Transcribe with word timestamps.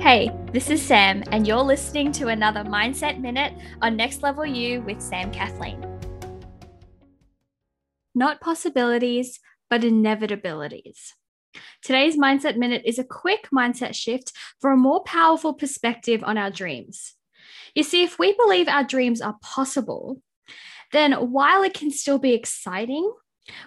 Hey, 0.00 0.30
this 0.50 0.70
is 0.70 0.80
Sam, 0.80 1.22
and 1.30 1.46
you're 1.46 1.58
listening 1.58 2.10
to 2.12 2.28
another 2.28 2.64
Mindset 2.64 3.20
Minute 3.20 3.52
on 3.82 3.96
Next 3.96 4.22
Level 4.22 4.46
You 4.46 4.80
with 4.80 4.98
Sam 5.02 5.30
Kathleen. 5.30 5.84
Not 8.14 8.40
possibilities, 8.40 9.40
but 9.68 9.82
inevitabilities. 9.82 11.10
Today's 11.82 12.16
Mindset 12.16 12.56
Minute 12.56 12.80
is 12.86 12.98
a 12.98 13.04
quick 13.04 13.48
mindset 13.54 13.94
shift 13.94 14.32
for 14.58 14.72
a 14.72 14.76
more 14.76 15.04
powerful 15.04 15.52
perspective 15.52 16.24
on 16.24 16.38
our 16.38 16.50
dreams. 16.50 17.12
You 17.74 17.82
see, 17.82 18.02
if 18.02 18.18
we 18.18 18.34
believe 18.34 18.68
our 18.68 18.84
dreams 18.84 19.20
are 19.20 19.36
possible, 19.42 20.22
then 20.92 21.12
while 21.12 21.62
it 21.62 21.74
can 21.74 21.90
still 21.90 22.18
be 22.18 22.32
exciting, 22.32 23.12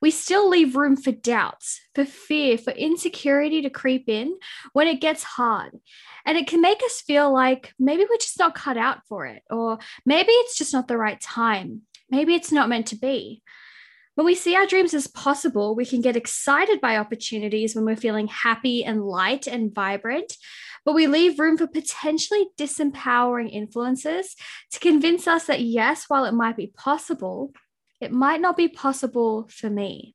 we 0.00 0.10
still 0.10 0.48
leave 0.48 0.76
room 0.76 0.96
for 0.96 1.12
doubts, 1.12 1.80
for 1.94 2.04
fear, 2.04 2.58
for 2.58 2.72
insecurity 2.72 3.62
to 3.62 3.70
creep 3.70 4.08
in 4.08 4.38
when 4.72 4.86
it 4.86 5.00
gets 5.00 5.22
hard. 5.22 5.78
And 6.26 6.36
it 6.36 6.46
can 6.46 6.60
make 6.60 6.82
us 6.82 7.00
feel 7.00 7.32
like 7.32 7.72
maybe 7.78 8.04
we're 8.08 8.16
just 8.18 8.38
not 8.38 8.54
cut 8.54 8.76
out 8.76 9.00
for 9.08 9.26
it, 9.26 9.42
or 9.50 9.78
maybe 10.04 10.32
it's 10.32 10.58
just 10.58 10.72
not 10.72 10.88
the 10.88 10.98
right 10.98 11.20
time. 11.20 11.82
Maybe 12.10 12.34
it's 12.34 12.52
not 12.52 12.68
meant 12.68 12.86
to 12.88 12.96
be. 12.96 13.42
When 14.14 14.24
we 14.24 14.34
see 14.34 14.56
our 14.56 14.66
dreams 14.66 14.94
as 14.94 15.06
possible, 15.06 15.76
we 15.76 15.86
can 15.86 16.00
get 16.00 16.16
excited 16.16 16.80
by 16.80 16.96
opportunities 16.96 17.76
when 17.76 17.84
we're 17.84 17.94
feeling 17.94 18.26
happy 18.26 18.84
and 18.84 19.00
light 19.04 19.46
and 19.46 19.72
vibrant, 19.72 20.36
but 20.84 20.94
we 20.94 21.06
leave 21.06 21.38
room 21.38 21.56
for 21.56 21.68
potentially 21.68 22.48
disempowering 22.58 23.48
influences 23.52 24.34
to 24.72 24.80
convince 24.80 25.28
us 25.28 25.44
that 25.46 25.60
yes, 25.60 26.06
while 26.08 26.24
it 26.24 26.34
might 26.34 26.56
be 26.56 26.72
possible, 26.76 27.52
it 28.00 28.12
might 28.12 28.40
not 28.40 28.56
be 28.56 28.68
possible 28.68 29.48
for 29.50 29.68
me. 29.68 30.14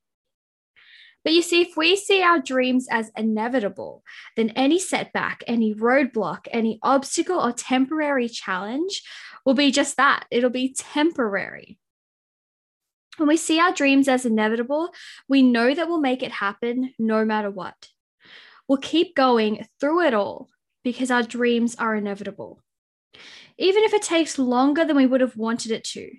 But 1.24 1.32
you 1.32 1.40
see, 1.40 1.62
if 1.62 1.76
we 1.76 1.96
see 1.96 2.22
our 2.22 2.38
dreams 2.38 2.86
as 2.90 3.10
inevitable, 3.16 4.02
then 4.36 4.50
any 4.50 4.78
setback, 4.78 5.42
any 5.46 5.74
roadblock, 5.74 6.46
any 6.50 6.78
obstacle 6.82 7.40
or 7.40 7.52
temporary 7.52 8.28
challenge 8.28 9.02
will 9.44 9.54
be 9.54 9.70
just 9.70 9.96
that 9.96 10.26
it'll 10.30 10.50
be 10.50 10.74
temporary. 10.74 11.78
When 13.16 13.28
we 13.28 13.36
see 13.36 13.58
our 13.58 13.72
dreams 13.72 14.08
as 14.08 14.26
inevitable, 14.26 14.92
we 15.28 15.42
know 15.42 15.74
that 15.74 15.88
we'll 15.88 16.00
make 16.00 16.22
it 16.22 16.32
happen 16.32 16.92
no 16.98 17.24
matter 17.24 17.50
what. 17.50 17.88
We'll 18.68 18.78
keep 18.78 19.14
going 19.14 19.66
through 19.80 20.02
it 20.02 20.14
all 20.14 20.48
because 20.82 21.10
our 21.10 21.22
dreams 21.22 21.76
are 21.76 21.94
inevitable. 21.94 22.60
Even 23.56 23.84
if 23.84 23.94
it 23.94 24.02
takes 24.02 24.38
longer 24.38 24.84
than 24.84 24.96
we 24.96 25.06
would 25.06 25.20
have 25.20 25.36
wanted 25.36 25.70
it 25.70 25.84
to, 25.84 26.10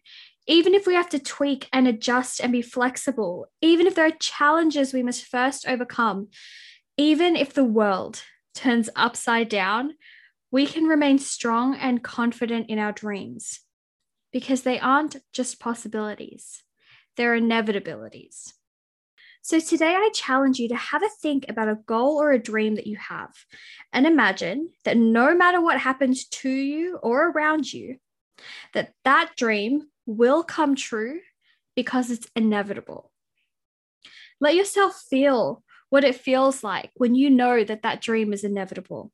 even 0.48 0.74
if 0.74 0.86
we 0.86 0.94
have 0.94 1.10
to 1.10 1.20
tweak 1.20 1.68
and 1.74 1.88
adjust 1.88 2.40
and 2.40 2.52
be 2.52 2.62
flexible, 2.62 3.48
even 3.62 3.88
if 3.88 3.96
there 3.96 4.06
are 4.06 4.12
challenges 4.20 4.94
we 4.94 5.04
must 5.04 5.26
first 5.26 5.68
overcome, 5.68 6.28
even 6.98 7.36
if 7.36 7.54
the 7.54 7.64
world 7.64 8.22
turns 8.54 8.90
upside 8.96 9.50
down, 9.50 9.96
we 10.52 10.66
can 10.66 10.86
remain 10.86 11.18
strong 11.18 11.76
and 11.76 12.04
confident 12.04 12.70
in 12.70 12.80
our 12.80 12.92
dreams 12.92 13.62
because 14.32 14.62
they 14.64 14.80
aren't 14.80 15.18
just 15.34 15.60
possibilities, 15.60 16.64
they're 17.18 17.40
inevitabilities. 17.40 18.54
So, 19.42 19.60
today 19.60 19.94
I 19.94 20.10
challenge 20.14 20.58
you 20.58 20.70
to 20.70 20.76
have 20.76 21.04
a 21.04 21.10
think 21.22 21.46
about 21.48 21.70
a 21.70 21.78
goal 21.86 22.20
or 22.20 22.32
a 22.32 22.42
dream 22.42 22.76
that 22.76 22.88
you 22.88 22.98
have 22.98 23.32
and 23.94 24.08
imagine 24.08 24.72
that 24.86 24.98
no 24.98 25.36
matter 25.36 25.62
what 25.62 25.80
happens 25.80 26.26
to 26.26 26.50
you 26.50 26.98
or 27.04 27.30
around 27.30 27.72
you, 27.72 27.98
that 28.74 28.94
that 29.04 29.34
dream 29.38 29.84
will 30.06 30.44
come 30.44 30.76
true 30.76 31.20
because 31.76 32.12
it's 32.12 32.28
inevitable. 32.36 33.12
Let 34.40 34.56
yourself 34.56 35.02
feel 35.10 35.64
what 35.90 36.04
it 36.04 36.16
feels 36.16 36.64
like 36.64 36.92
when 36.96 37.16
you 37.16 37.30
know 37.30 37.64
that 37.64 37.84
that 37.84 38.02
dream 38.02 38.34
is 38.34 38.44
inevitable. 38.44 39.12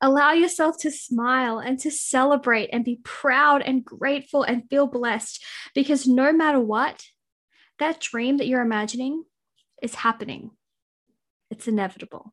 Allow 0.00 0.32
yourself 0.32 0.78
to 0.80 0.90
smile 0.90 1.58
and 1.58 1.78
to 1.80 1.90
celebrate 1.90 2.70
and 2.72 2.84
be 2.84 3.00
proud 3.04 3.62
and 3.62 3.84
grateful 3.84 4.42
and 4.42 4.68
feel 4.68 4.86
blessed 4.86 5.44
because 5.74 6.06
no 6.06 6.32
matter 6.32 6.58
what, 6.58 7.04
that 7.78 8.00
dream 8.00 8.38
that 8.38 8.48
you're 8.48 8.62
imagining 8.62 9.24
is 9.80 9.94
happening. 9.94 10.50
It's 11.50 11.68
inevitable. 11.68 12.32